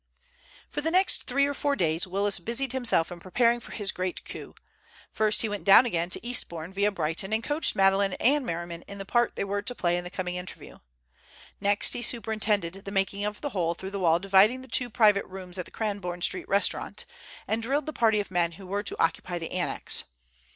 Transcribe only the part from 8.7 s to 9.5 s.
in the part they